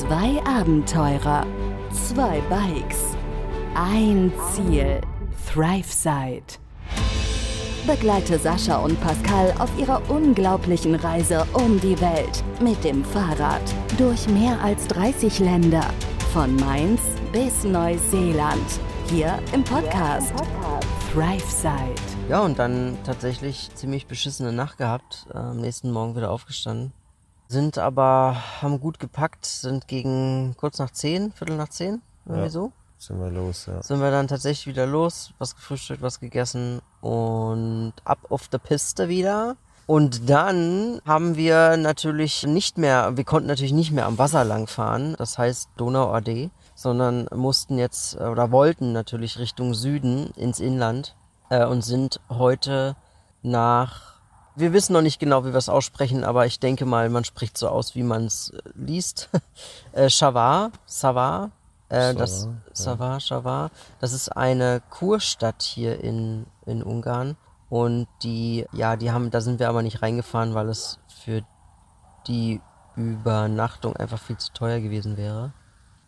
[0.00, 1.44] Zwei Abenteurer,
[1.92, 3.16] zwei Bikes,
[3.74, 5.00] ein Ziel.
[5.52, 6.44] ThriveSide.
[7.86, 13.60] Begleite Sascha und Pascal auf ihrer unglaublichen Reise um die Welt mit dem Fahrrad
[13.98, 15.84] durch mehr als 30 Länder.
[16.32, 17.00] Von Mainz
[17.32, 18.80] bis Neuseeland.
[19.10, 20.32] Hier im Podcast
[21.12, 22.00] ThriveSide.
[22.28, 25.26] Ja, und dann tatsächlich ziemlich beschissene Nacht gehabt.
[25.34, 26.92] äh, Am nächsten Morgen wieder aufgestanden.
[27.50, 32.50] Sind aber, haben gut gepackt, sind gegen kurz nach zehn, Viertel nach zehn, irgendwie Ja.
[32.50, 32.72] so.
[32.96, 33.82] Sind wir los, ja.
[33.82, 39.08] Sind wir dann tatsächlich wieder los, was gefrühstückt, was gegessen und ab auf der Piste
[39.08, 39.56] wieder.
[39.86, 44.68] Und dann haben wir natürlich nicht mehr, wir konnten natürlich nicht mehr am Wasser lang
[44.68, 51.16] fahren, das heißt Donau-AD, sondern mussten jetzt oder wollten natürlich Richtung Süden ins Inland
[51.48, 52.94] äh, und sind heute
[53.42, 54.19] nach,
[54.56, 57.56] wir wissen noch nicht genau, wie wir es aussprechen, aber ich denke mal, man spricht
[57.56, 59.28] so aus, wie man es äh, liest.
[59.92, 61.50] äh, Shavar, Savar,
[61.88, 63.20] äh, das Savar, ja.
[63.20, 67.36] Shavar, das ist eine Kurstadt hier in, in Ungarn.
[67.68, 71.42] Und die, ja, die haben, da sind wir aber nicht reingefahren, weil es für
[72.26, 72.60] die
[72.96, 75.52] Übernachtung einfach viel zu teuer gewesen wäre.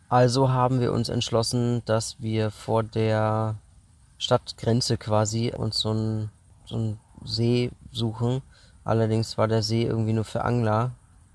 [0.09, 3.55] Also haben wir uns entschlossen, dass wir vor der
[4.19, 6.31] Stadtgrenze quasi uns so einen
[6.65, 8.43] so einen See suchen.
[8.85, 10.91] Allerdings war der See irgendwie nur für Angler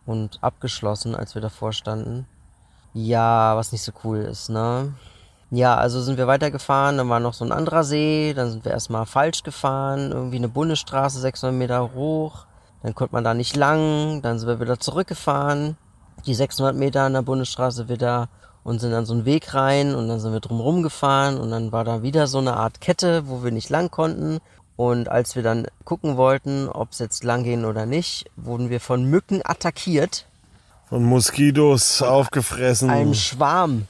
[0.05, 2.25] und abgeschlossen, als wir davor standen.
[2.93, 4.93] Ja, was nicht so cool ist, ne?
[5.49, 8.73] Ja, also sind wir weitergefahren, dann war noch so ein anderer See, dann sind wir
[8.73, 12.45] erstmal falsch gefahren, irgendwie eine Bundesstraße 600 Meter hoch,
[12.83, 15.77] dann konnte man da nicht lang, dann sind wir wieder zurückgefahren,
[16.25, 18.27] die 600 Meter an der Bundesstraße wieder
[18.65, 21.71] und sind dann so einen Weg rein und dann sind wir drumherum gefahren und dann
[21.71, 24.39] war da wieder so eine Art Kette, wo wir nicht lang konnten
[24.77, 28.79] und als wir dann gucken wollten, ob es jetzt lang gehen oder nicht, wurden wir
[28.79, 30.25] von Mücken attackiert,
[30.87, 32.89] Von Moskitos aufgefressen.
[32.89, 33.87] ein Schwarm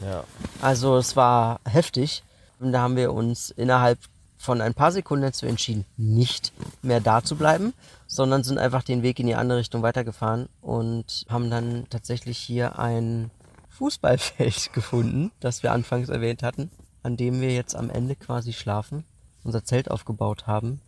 [0.00, 0.24] ja.
[0.60, 2.22] Also es war heftig.
[2.58, 3.98] Und da haben wir uns innerhalb
[4.36, 7.74] von ein paar Sekunden dazu entschieden, nicht mehr da zu bleiben,
[8.06, 12.78] sondern sind einfach den Weg in die andere Richtung weitergefahren und haben dann tatsächlich hier
[12.78, 13.30] ein
[13.68, 16.70] Fußballfeld gefunden, das wir anfangs erwähnt hatten,
[17.02, 19.04] an dem wir jetzt am Ende quasi schlafen,
[19.44, 20.80] unser Zelt aufgebaut haben,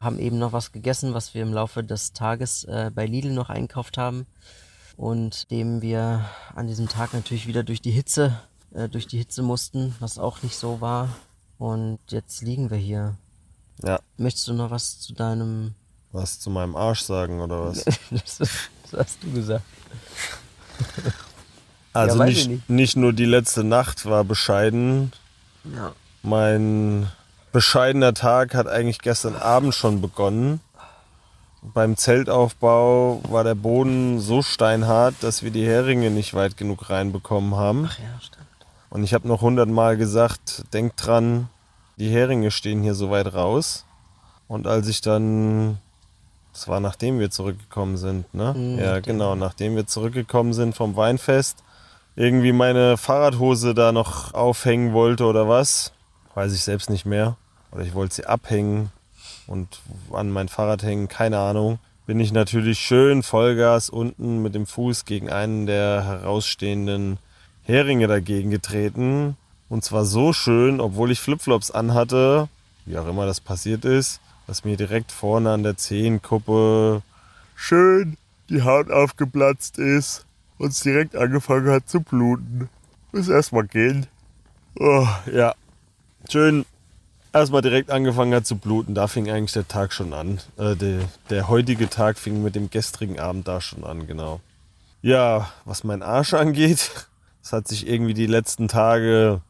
[0.00, 3.50] haben eben noch was gegessen, was wir im Laufe des Tages äh, bei Lidl noch
[3.50, 4.26] einkauft haben
[4.96, 8.40] und dem wir an diesem Tag natürlich wieder durch die Hitze,
[8.74, 11.08] äh, durch die Hitze mussten, was auch nicht so war.
[11.58, 13.16] Und jetzt liegen wir hier.
[13.82, 14.00] ja.
[14.16, 15.74] Möchtest du noch was zu deinem...
[16.12, 17.84] Was zu meinem Arsch sagen oder was?
[18.10, 19.64] das, das hast du gesagt.
[21.94, 22.70] Also ich nicht, nicht.
[22.70, 25.10] nicht nur die letzte Nacht war bescheiden.
[25.74, 25.94] Ja.
[26.22, 27.10] Mein
[27.58, 30.60] bescheidener Tag hat eigentlich gestern Abend schon begonnen.
[31.60, 37.56] Beim Zeltaufbau war der Boden so steinhart, dass wir die Heringe nicht weit genug reinbekommen
[37.56, 37.88] haben.
[37.90, 38.46] Ach ja, stimmt.
[38.90, 41.48] Und ich habe noch hundertmal gesagt, denkt dran,
[41.96, 43.84] die Heringe stehen hier so weit raus.
[44.46, 45.78] Und als ich dann,
[46.52, 48.54] das war nachdem wir zurückgekommen sind, ne?
[48.56, 51.64] Mhm, ja, genau, nachdem wir zurückgekommen sind vom Weinfest,
[52.14, 55.90] irgendwie meine Fahrradhose da noch aufhängen wollte oder was,
[56.36, 57.36] weiß ich selbst nicht mehr.
[57.70, 58.90] Oder ich wollte sie abhängen
[59.46, 59.80] und
[60.12, 61.78] an mein Fahrrad hängen, keine Ahnung.
[62.06, 67.18] Bin ich natürlich schön Vollgas unten mit dem Fuß gegen einen der herausstehenden
[67.64, 69.36] Heringe dagegen getreten.
[69.68, 72.48] Und zwar so schön, obwohl ich Flipflops anhatte,
[72.86, 77.02] wie auch immer das passiert ist, dass mir direkt vorne an der Zehenkuppe
[77.54, 78.16] schön
[78.48, 80.24] die Haut aufgeplatzt ist
[80.56, 82.70] und es direkt angefangen hat zu bluten.
[83.12, 84.06] Muss erstmal gehen.
[84.78, 85.54] Oh, ja.
[86.30, 86.64] Schön
[87.32, 88.94] erstmal direkt angefangen hat zu bluten.
[88.94, 90.40] Da fing eigentlich der Tag schon an.
[90.56, 91.00] Äh, der,
[91.30, 94.40] der heutige Tag fing mit dem gestrigen Abend da schon an, genau.
[95.02, 96.90] Ja, was mein Arsch angeht,
[97.42, 99.40] es hat sich irgendwie die letzten Tage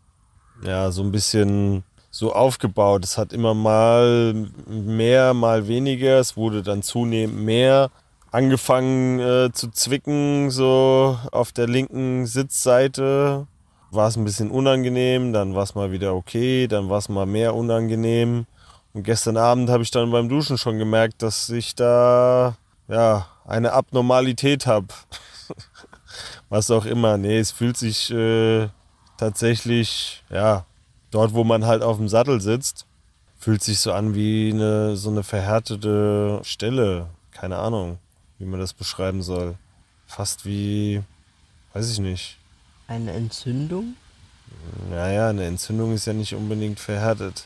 [0.63, 3.05] ja so ein bisschen so aufgebaut.
[3.05, 4.35] Es hat immer mal
[4.67, 6.19] mehr, mal weniger.
[6.19, 7.91] Es wurde dann zunehmend mehr.
[8.31, 13.47] Angefangen äh, zu zwicken, so auf der linken Sitzseite.
[13.91, 17.27] War es ein bisschen unangenehm, dann war es mal wieder okay, dann war es mal
[17.27, 18.47] mehr unangenehm.
[18.93, 22.57] Und gestern Abend habe ich dann beim Duschen schon gemerkt, dass ich da
[22.89, 24.89] ja eine Abnormalität habe.
[26.49, 27.17] Was auch immer.
[27.17, 28.69] Nee, es fühlt sich äh,
[29.17, 30.65] tatsächlich, ja,
[31.11, 32.87] dort, wo man halt auf dem Sattel sitzt,
[33.39, 37.09] fühlt sich so an wie eine, so eine verhärtete Stelle.
[37.31, 37.99] Keine Ahnung,
[38.39, 39.57] wie man das beschreiben soll.
[40.07, 41.03] Fast wie,
[41.73, 42.38] weiß ich nicht.
[42.89, 43.97] Eine Entzündung?
[44.91, 47.45] Naja, eine Entzündung ist ja nicht unbedingt verhärtet.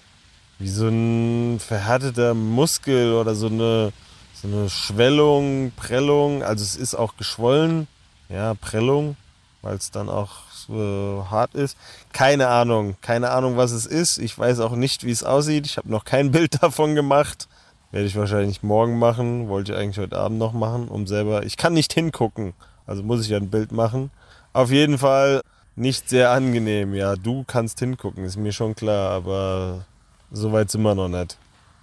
[0.60, 3.92] Wie so ein verhärteter Muskel oder so eine,
[4.40, 6.44] so eine Schwellung, Prellung.
[6.44, 7.88] Also es ist auch geschwollen.
[8.28, 9.16] Ja, Prellung.
[9.62, 11.76] weil es dann auch so hart ist.
[12.12, 14.18] Keine Ahnung, keine Ahnung, was es ist.
[14.18, 15.66] Ich weiß auch nicht, wie es aussieht.
[15.66, 17.48] Ich habe noch kein Bild davon gemacht.
[17.90, 19.48] Werde ich wahrscheinlich morgen machen.
[19.48, 21.44] Wollte ich eigentlich heute Abend noch machen, um selber.
[21.44, 22.54] Ich kann nicht hingucken,
[22.86, 24.12] also muss ich ja ein Bild machen.
[24.52, 25.40] Auf jeden Fall
[25.76, 26.94] nicht sehr angenehm.
[26.94, 29.86] Ja, du kannst hingucken, ist mir schon klar, aber
[30.30, 31.38] so weit sind wir noch nicht.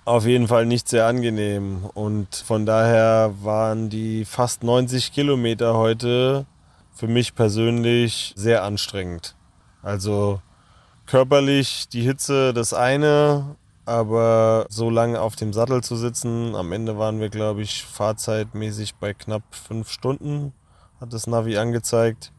[0.06, 1.86] Auf jeden Fall nicht sehr angenehm.
[1.94, 6.46] Und von daher waren die fast 90 Kilometer heute
[6.94, 9.36] für mich persönlich sehr anstrengend.
[9.82, 10.42] Also
[11.06, 13.56] körperlich die Hitze das eine,
[13.86, 18.96] aber so lange auf dem Sattel zu sitzen, am Ende waren wir, glaube ich, fahrzeitmäßig
[18.96, 20.54] bei knapp fünf Stunden,
[21.00, 22.32] hat das Navi angezeigt.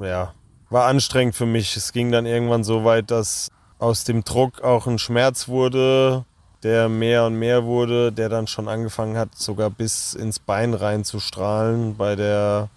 [0.00, 0.34] Ja,
[0.68, 1.76] war anstrengend für mich.
[1.76, 6.24] Es ging dann irgendwann so weit, dass aus dem Druck auch ein Schmerz wurde,
[6.62, 11.04] der mehr und mehr wurde, der dann schon angefangen hat, sogar bis ins Bein rein
[11.04, 12.68] zu strahlen bei der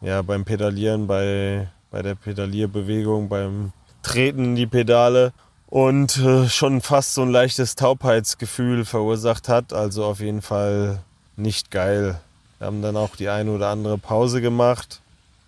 [0.00, 3.72] ja, beim Pedalieren, bei, bei der Pedalierbewegung, beim
[4.02, 5.32] Treten in die Pedale
[5.66, 9.72] und äh, schon fast so ein leichtes Taubheitsgefühl verursacht hat.
[9.72, 11.00] Also auf jeden Fall
[11.36, 12.20] nicht geil.
[12.58, 15.01] Wir haben dann auch die eine oder andere Pause gemacht.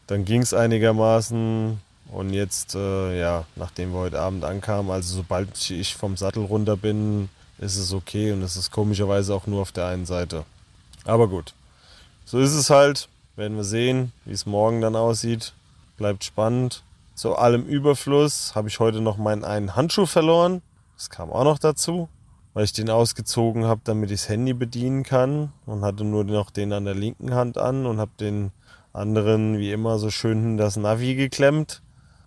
[0.06, 1.80] Dann ging es einigermaßen.
[2.12, 6.76] Und jetzt, äh, ja, nachdem wir heute Abend ankamen, also sobald ich vom Sattel runter
[6.76, 7.28] bin,
[7.58, 10.44] ist es okay und es ist komischerweise auch nur auf der einen Seite.
[11.04, 11.54] Aber gut,
[12.24, 13.08] so ist es halt.
[13.36, 15.54] Werden wir sehen, wie es morgen dann aussieht.
[15.96, 16.84] Bleibt spannend.
[17.14, 20.62] Zu allem Überfluss habe ich heute noch meinen einen Handschuh verloren.
[20.96, 22.08] Das kam auch noch dazu,
[22.52, 26.50] weil ich den ausgezogen habe, damit ich das Handy bedienen kann und hatte nur noch
[26.50, 28.52] den an der linken Hand an und habe den
[28.94, 31.82] anderen wie immer so schön das Navi geklemmt.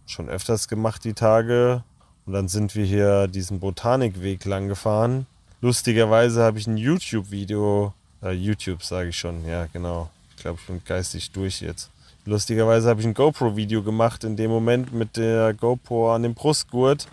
[0.06, 1.84] Schon öfters gemacht die Tage.
[2.26, 5.26] Und dann sind wir hier diesen Botanikweg lang gefahren.
[5.62, 10.68] Lustigerweise habe ich ein YouTube-Video, äh, YouTube sage ich schon, ja genau, ich glaube, ich
[10.68, 11.90] bin geistig durch jetzt.
[12.26, 17.08] Lustigerweise habe ich ein GoPro-Video gemacht in dem Moment mit der GoPro an dem Brustgurt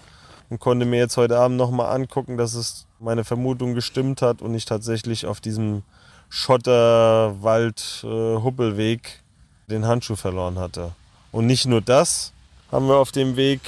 [0.50, 4.52] und konnte mir jetzt heute Abend nochmal angucken, dass es meine Vermutung gestimmt hat und
[4.54, 5.84] ich tatsächlich auf diesem
[6.28, 9.23] Schotterwald-Huppelweg äh,
[9.68, 10.92] den Handschuh verloren hatte.
[11.32, 12.32] Und nicht nur das
[12.70, 13.60] haben wir auf dem Weg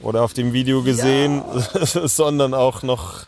[0.00, 1.42] oder auf dem Video gesehen,
[1.74, 1.86] ja.
[2.08, 3.26] sondern auch noch,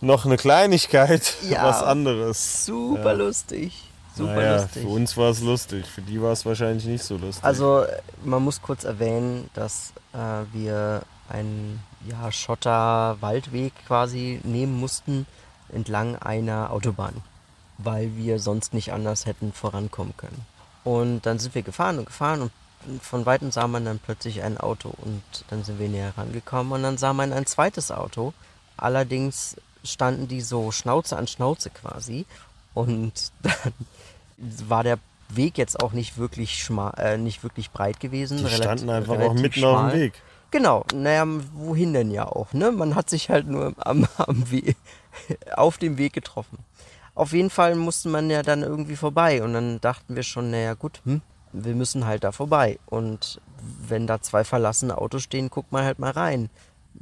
[0.00, 2.66] noch eine Kleinigkeit, ja, was anderes.
[2.66, 3.12] Super ja.
[3.12, 3.88] lustig.
[4.14, 4.82] Super naja, lustig.
[4.82, 7.42] Für uns war es lustig, für die war es wahrscheinlich nicht so lustig.
[7.44, 7.84] Also
[8.24, 10.18] man muss kurz erwähnen, dass äh,
[10.52, 15.26] wir einen ja, Schotter-Waldweg quasi nehmen mussten
[15.72, 17.14] entlang einer Autobahn,
[17.78, 20.44] weil wir sonst nicht anders hätten vorankommen können.
[20.84, 22.52] Und dann sind wir gefahren und gefahren und
[23.02, 26.82] von weitem sah man dann plötzlich ein Auto und dann sind wir näher rangekommen und
[26.82, 28.32] dann sah man ein zweites Auto.
[28.76, 32.26] Allerdings standen die so Schnauze an Schnauze quasi
[32.74, 33.72] und dann
[34.68, 34.98] war der
[35.28, 38.38] Weg jetzt auch nicht wirklich, schmal, äh, nicht wirklich breit gewesen.
[38.38, 39.86] Die relativ, standen einfach auch mitten schmal.
[39.86, 40.14] auf dem Weg.
[40.50, 41.24] Genau, naja,
[41.54, 42.72] wohin denn ja auch, ne?
[42.72, 44.76] Man hat sich halt nur am, am Weg,
[45.56, 46.58] auf dem Weg getroffen.
[47.14, 50.74] Auf jeden Fall musste man ja dann irgendwie vorbei und dann dachten wir schon, naja
[50.74, 51.20] gut, hm,
[51.52, 52.78] wir müssen halt da vorbei.
[52.86, 53.40] Und
[53.86, 56.48] wenn da zwei verlassene Autos stehen, guckt man halt mal rein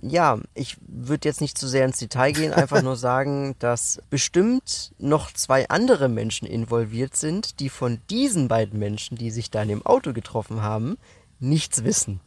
[0.03, 4.93] ja, ich würde jetzt nicht zu sehr ins Detail gehen, einfach nur sagen, dass bestimmt
[4.99, 9.69] noch zwei andere Menschen involviert sind, die von diesen beiden Menschen, die sich da in
[9.69, 10.97] dem Auto getroffen haben,
[11.39, 12.21] nichts wissen.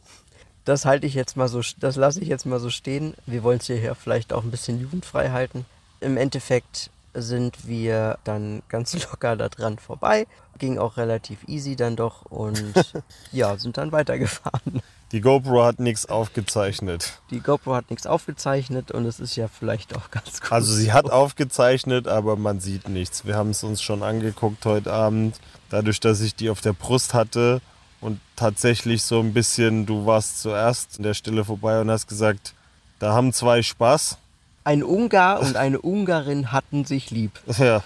[0.64, 3.14] Das halte ich jetzt mal so, das lasse ich jetzt mal so stehen.
[3.26, 5.66] Wir wollen es hier vielleicht auch ein bisschen jugendfrei halten.
[6.00, 10.26] Im Endeffekt sind wir dann ganz locker da dran vorbei.
[10.58, 12.74] Ging auch relativ easy dann doch und
[13.32, 14.82] ja, sind dann weitergefahren.
[15.12, 17.20] Die GoPro hat nichts aufgezeichnet.
[17.30, 20.50] Die GoPro hat nichts aufgezeichnet und es ist ja vielleicht auch ganz gut.
[20.50, 23.24] Also sie hat aufgezeichnet, aber man sieht nichts.
[23.24, 25.38] Wir haben es uns schon angeguckt heute Abend.
[25.70, 27.60] Dadurch, dass ich die auf der Brust hatte
[28.00, 32.54] und tatsächlich so ein bisschen, du warst zuerst in der Stille vorbei und hast gesagt,
[32.98, 34.18] da haben zwei Spaß.
[34.64, 37.32] Ein Ungar und eine Ungarin hatten sich lieb.
[37.58, 37.82] Ja.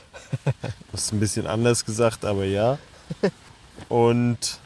[0.93, 2.79] Das ist ein bisschen anders gesagt, aber ja.
[3.89, 4.59] Und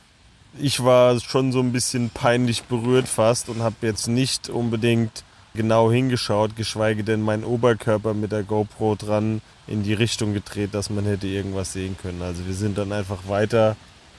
[0.58, 5.90] ich war schon so ein bisschen peinlich berührt fast und habe jetzt nicht unbedingt genau
[5.90, 11.04] hingeschaut, geschweige denn meinen Oberkörper mit der GoPro dran in die Richtung gedreht, dass man
[11.04, 12.22] hätte irgendwas sehen können.
[12.22, 13.76] Also wir sind dann einfach weiter.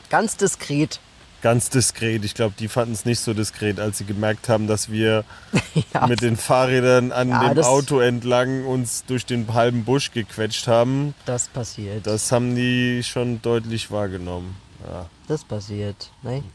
[0.10, 1.00] Ganz diskret.
[1.44, 2.24] Ganz diskret.
[2.24, 5.26] Ich glaube, die fanden es nicht so diskret, als sie gemerkt haben, dass wir
[5.94, 6.08] ja.
[6.08, 11.14] mit den Fahrrädern an ja, dem Auto entlang uns durch den halben Busch gequetscht haben.
[11.26, 12.08] Das passiert.
[12.08, 14.56] Das haben die schon deutlich wahrgenommen.
[14.88, 15.10] Ja.
[15.28, 16.12] Das passiert.
[16.22, 16.46] Ne?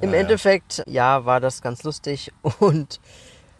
[0.00, 2.32] Im Endeffekt, ja, war das ganz lustig.
[2.60, 2.98] Und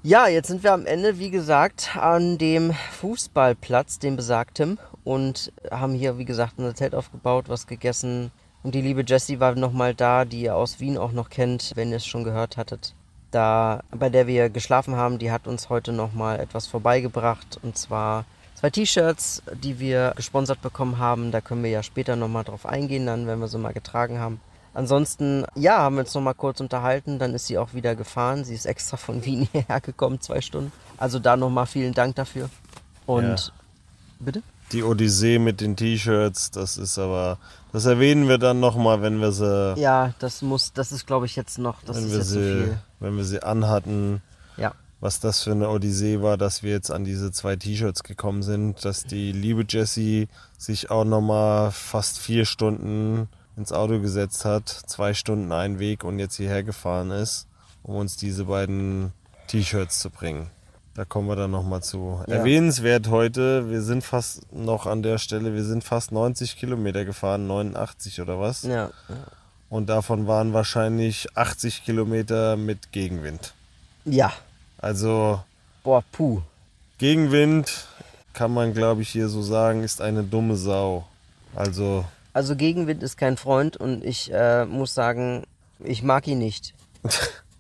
[0.03, 4.79] ja, jetzt sind wir am Ende, wie gesagt, an dem Fußballplatz, dem besagtem.
[5.05, 8.31] Und haben hier, wie gesagt, unser Zelt aufgebaut, was gegessen.
[8.63, 11.91] Und die liebe Jessie war nochmal da, die ihr aus Wien auch noch kennt, wenn
[11.91, 12.95] ihr es schon gehört hattet.
[13.31, 17.59] Da, bei der wir geschlafen haben, die hat uns heute nochmal etwas vorbeigebracht.
[17.63, 18.25] Und zwar
[18.57, 21.31] zwei T-Shirts, die wir gesponsert bekommen haben.
[21.31, 24.41] Da können wir ja später nochmal drauf eingehen, dann, wenn wir sie mal getragen haben.
[24.75, 27.19] Ansonsten, ja, haben wir uns nochmal kurz unterhalten.
[27.19, 28.45] Dann ist sie auch wieder gefahren.
[28.45, 30.73] Sie ist extra von Wien hierher gekommen, zwei Stunden.
[30.99, 32.51] Also da nochmal vielen Dank dafür.
[33.07, 33.53] Und Ja.
[34.19, 34.43] bitte?
[34.73, 37.39] Die Odyssee mit den T-Shirts, das ist aber,
[37.73, 41.35] das erwähnen wir dann nochmal, wenn wir sie, Ja, das muss, das ist glaube ich
[41.37, 42.79] jetzt noch, das wenn ist wir jetzt zu sie, viel.
[43.01, 44.23] wenn wir sie anhatten.
[44.57, 44.75] Ja.
[45.01, 48.85] was das für eine Odyssee war, dass wir jetzt an diese zwei T-Shirts gekommen sind,
[48.85, 55.15] dass die liebe Jessie sich auch nochmal fast vier Stunden ins Auto gesetzt hat, zwei
[55.15, 57.47] Stunden einen Weg und jetzt hierher gefahren ist,
[57.83, 59.13] um uns diese beiden
[59.49, 60.51] T-Shirts zu bringen.
[61.01, 62.23] Da kommen wir dann nochmal zu.
[62.27, 62.35] Ja.
[62.35, 67.47] Erwähnenswert heute, wir sind fast noch an der Stelle, wir sind fast 90 Kilometer gefahren,
[67.47, 68.65] 89 oder was.
[68.65, 68.91] Ja,
[69.71, 73.55] Und davon waren wahrscheinlich 80 Kilometer mit Gegenwind.
[74.05, 74.31] ja.
[74.77, 75.43] Also
[75.85, 76.43] Boah, puh.
[76.99, 77.87] Gegenwind
[78.35, 81.07] kann man, glaube ich, hier so sagen, ist eine dumme Sau.
[81.57, 82.05] Also,
[82.35, 85.45] Also Gegenwind ist kein Freund und ich äh, muss sagen,
[85.83, 86.75] ich mag ihn nicht.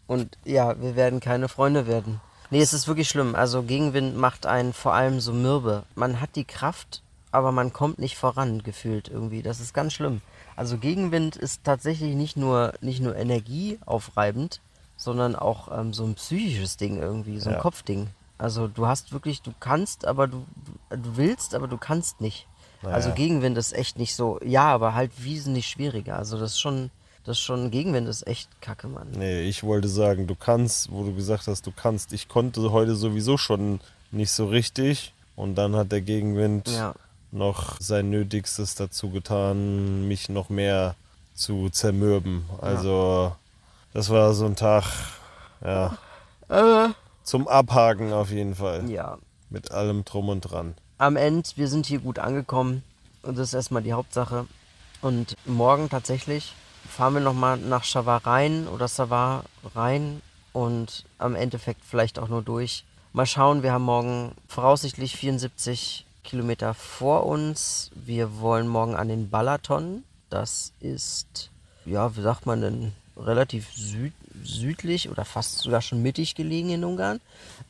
[0.06, 2.20] Und ja, wir werden keine Freunde werden.
[2.50, 3.34] Nee, es ist wirklich schlimm.
[3.34, 5.84] Also Gegenwind macht einen vor allem so mürbe.
[5.94, 9.42] Man hat die Kraft, aber man kommt nicht voran, gefühlt irgendwie.
[9.42, 10.20] Das ist ganz schlimm.
[10.56, 14.60] Also Gegenwind ist tatsächlich nicht nur, nicht nur energieaufreibend,
[14.96, 17.60] sondern auch ähm, so ein psychisches Ding irgendwie, so ein Ja.
[17.60, 18.08] Kopfding.
[18.36, 20.44] Also du hast wirklich, du kannst, aber du,
[20.90, 22.46] du willst, aber du kannst nicht.
[22.82, 23.14] Also Naja.
[23.14, 26.16] Gegenwind ist echt nicht so, ja, aber halt wesentlich schwieriger.
[26.16, 26.90] Also das ist schon,
[27.30, 29.08] das ist schon, Gegenwind ist echt kacke, Mann.
[29.12, 32.12] nee, ich wollte sagen, du kannst, wo du gesagt hast, du kannst.
[32.12, 35.12] Ich konnte heute sowieso schon nicht so richtig.
[35.36, 36.94] Und dann hat der Gegenwind Ja.
[37.32, 40.96] noch sein Nötigstes dazu getan, mich noch mehr
[41.34, 42.44] zu zermürben.
[42.60, 43.34] Also,
[43.94, 44.84] das war so ein Tag,
[45.64, 45.96] ja,
[47.22, 48.90] zum Abhaken auf jeden Fall.
[48.90, 49.18] Ja.
[49.48, 50.74] Mit allem drum und dran.
[50.98, 52.82] Am Ende, wir sind hier gut angekommen
[53.22, 54.46] und das ist erstmal die Hauptsache.
[55.00, 56.52] Und morgen tatsächlich
[56.88, 59.44] fahren wir nochmal nach Chavar rein oder Savar
[59.74, 60.22] rein
[60.52, 62.84] und am Endeffekt vielleicht auch nur durch.
[63.12, 67.90] Mal schauen, wir haben morgen voraussichtlich 74 Kilometer vor uns.
[67.94, 70.04] Wir wollen morgen an den Balaton.
[70.28, 71.50] Das ist,
[71.84, 74.12] ja, wie sagt man denn, relativ süd
[74.42, 77.20] südlich oder fast sogar schon mittig gelegen in Ungarn.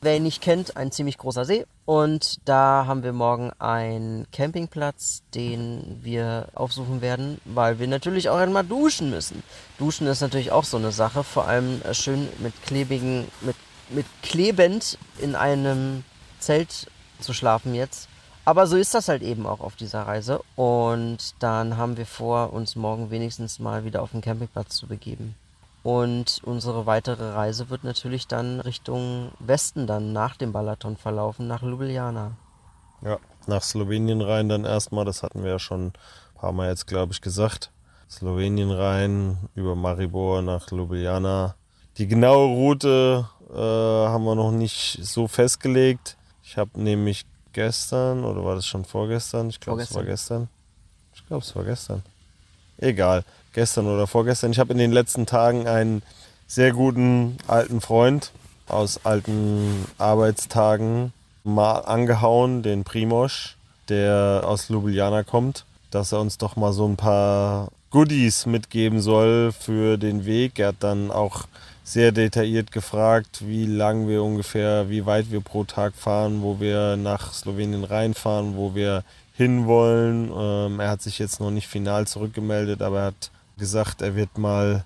[0.00, 1.66] Wer ihn nicht kennt, ein ziemlich großer See.
[1.84, 8.36] Und da haben wir morgen einen Campingplatz, den wir aufsuchen werden, weil wir natürlich auch
[8.36, 9.42] einmal duschen müssen.
[9.78, 13.56] Duschen ist natürlich auch so eine Sache, vor allem äh, schön mit klebigen, mit,
[13.88, 16.04] mit klebend in einem
[16.38, 16.86] Zelt
[17.18, 18.08] zu schlafen jetzt.
[18.50, 20.40] Aber so ist das halt eben auch auf dieser Reise.
[20.56, 25.36] Und dann haben wir vor, uns morgen wenigstens mal wieder auf den Campingplatz zu begeben.
[25.84, 31.62] Und unsere weitere Reise wird natürlich dann Richtung Westen dann nach dem Balaton verlaufen, nach
[31.62, 32.32] Ljubljana.
[33.02, 35.92] Ja, nach Slowenien rein dann erstmal, das hatten wir ja schon ein
[36.34, 37.70] paar Mal jetzt, glaube ich, gesagt.
[38.10, 41.54] Slowenien rein, über Maribor nach Ljubljana.
[41.98, 46.16] Die genaue Route äh, haben wir noch nicht so festgelegt.
[46.42, 49.50] Ich habe nämlich gestern, oder war das schon vorgestern?
[49.50, 50.48] Ich glaube, es war gestern.
[51.14, 52.02] Ich glaube, es war gestern.
[52.78, 54.52] Egal, gestern oder vorgestern.
[54.52, 56.02] Ich habe in den letzten Tagen einen
[56.46, 58.32] sehr guten alten Freund
[58.66, 61.12] aus alten Arbeitstagen
[61.44, 63.56] mal angehauen, den Primosch,
[63.88, 69.52] der aus Ljubljana kommt, dass er uns doch mal so ein paar Goodies mitgeben soll
[69.52, 70.58] für den Weg.
[70.58, 71.46] Er hat dann auch
[71.92, 76.96] sehr detailliert gefragt, wie lang wir ungefähr, wie weit wir pro Tag fahren, wo wir
[76.96, 79.02] nach Slowenien reinfahren, wo wir
[79.34, 80.30] hinwollen.
[80.32, 84.38] Ähm, er hat sich jetzt noch nicht final zurückgemeldet, aber er hat gesagt, er wird
[84.38, 84.84] mal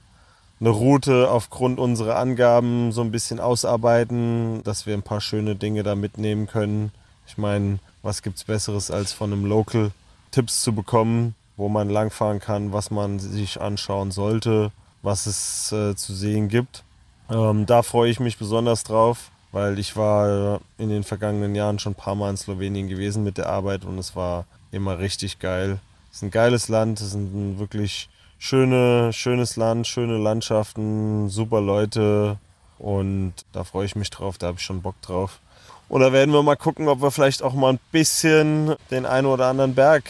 [0.61, 5.82] eine Route aufgrund unserer Angaben so ein bisschen ausarbeiten, dass wir ein paar schöne Dinge
[5.82, 6.90] da mitnehmen können.
[7.26, 9.90] Ich meine, was gibt's Besseres als von einem Local
[10.30, 15.94] Tipps zu bekommen, wo man langfahren kann, was man sich anschauen sollte, was es äh,
[15.96, 16.82] zu sehen gibt.
[17.31, 21.93] Ähm, da freue ich mich besonders drauf, weil ich war in den vergangenen Jahren schon
[21.93, 25.78] ein paar Mal in Slowenien gewesen mit der Arbeit und es war immer richtig geil.
[26.11, 31.61] Es ist ein geiles Land, es ist ein wirklich schöne, schönes Land, schöne Landschaften, super
[31.61, 32.38] Leute
[32.78, 35.40] und da freue ich mich drauf, da habe ich schon Bock drauf.
[35.88, 39.26] Und da werden wir mal gucken, ob wir vielleicht auch mal ein bisschen den einen
[39.26, 40.04] oder anderen Berg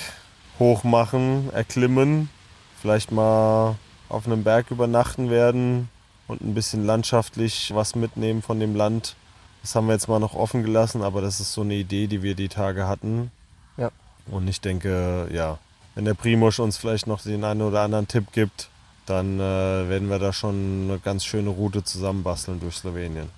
[0.59, 2.29] hochmachen, erklimmen,
[2.81, 3.77] vielleicht mal
[4.09, 5.89] auf einem Berg übernachten werden
[6.27, 9.17] und ein bisschen landschaftlich was mitnehmen von dem Land.
[9.63, 12.23] Das haben wir jetzt mal noch offen gelassen, aber das ist so eine Idee, die
[12.23, 13.31] wir die Tage hatten.
[13.77, 13.91] Ja.
[14.31, 15.59] Und ich denke, ja,
[15.95, 18.69] Wenn der Primosch uns vielleicht noch den einen oder anderen Tipp gibt,
[19.07, 23.31] dann äh, werden wir da schon eine ganz schöne Route zusammenbasteln durch Slowenien.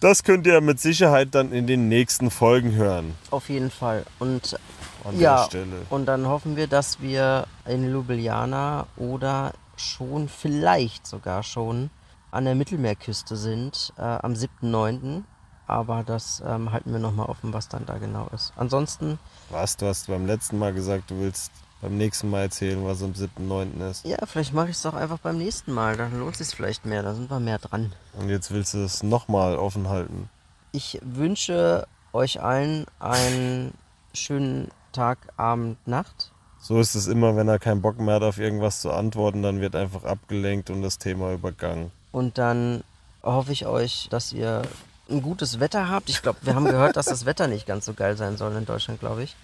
[0.00, 3.14] Das könnt ihr mit Sicherheit dann in den nächsten Folgen hören.
[3.30, 4.04] Auf jeden Fall.
[4.18, 4.58] Und
[5.04, 5.46] An ja,
[5.90, 11.90] und dann hoffen wir, dass wir in Ljubljana oder schon, vielleicht sogar schon,
[12.30, 15.22] an der Mittelmeerküste sind äh, am 7.9.
[15.66, 18.52] Aber das ähm, halten wir nochmal offen, was dann da genau ist.
[18.56, 19.20] Ansonsten,
[19.50, 19.76] Was?
[19.76, 23.88] Du hast beim letzten Mal gesagt, du willst beim nächsten Mal erzählen, was am 7.9.
[23.88, 24.04] ist.
[24.04, 25.96] ja, vielleicht mache ich es doch einfach beim nächsten Mal.
[25.96, 27.04] Dann lohnt es sich vielleicht mehr.
[27.04, 27.92] Da sind wir mehr dran.
[28.18, 30.28] Und jetzt willst du es nochmal offen halten.
[30.72, 33.72] Ich wünsche euch allen einen
[34.12, 36.29] schönen Tag, Abend, Nacht.
[36.60, 39.60] So ist es immer, wenn er keinen Bock mehr hat, auf irgendwas zu antworten, dann
[39.60, 41.90] wird einfach abgelenkt und das Thema übergangen.
[42.12, 42.84] Und dann
[43.22, 44.62] hoffe ich euch, dass ihr
[45.10, 46.08] ein gutes Wetter habt.
[46.10, 48.66] Ich glaube, wir haben gehört, dass das Wetter nicht ganz so geil sein soll in
[48.66, 49.34] Deutschland, glaube ich.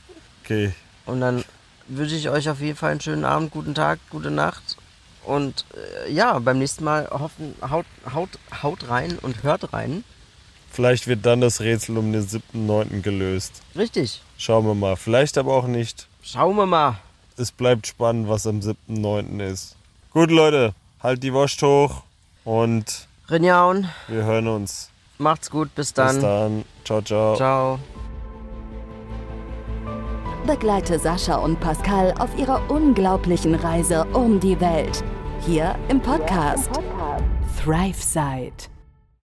[0.45, 0.73] Okay,
[1.07, 1.45] Und dann
[1.89, 4.77] wünsche ich euch auf jeden Fall einen schönen Abend, guten Tag, gute Nacht.
[5.25, 5.65] Und
[6.07, 8.29] äh, ja, beim nächsten Mal hoffen, haut, haut,
[8.63, 10.05] haut rein und hört rein.
[10.71, 13.01] vielleicht wird dann das Rätsel um den 7.9.
[13.01, 13.63] gelöst.
[13.75, 14.23] Richtig.
[14.39, 14.95] Schauen wir mal.
[14.97, 16.07] Vielleicht aber auch nicht.
[16.23, 16.99] Schauen wir mal.
[17.39, 19.41] Es bleibt spannend, was am 7.9.
[19.45, 19.77] ist.
[20.13, 22.03] Gut, Leute, halt die Wurst hoch
[22.45, 24.89] und Rinjaun, wir hören uns.
[25.19, 26.15] macht's gut, bis dann.
[26.15, 26.65] Bis dann.
[26.85, 27.37] Ciao, ciao.
[27.37, 27.79] Ciao.
[30.47, 35.03] Begleite Sascha und Pascal auf ihrer unglaublichen Reise um die Welt.
[35.45, 36.71] Hier im Podcast
[37.63, 38.76] ThriveSide.